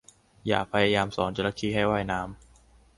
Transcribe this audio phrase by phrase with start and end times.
[0.47, 2.37] อย่าพยายามสอนจระเข้ให้ว่ายน้ำ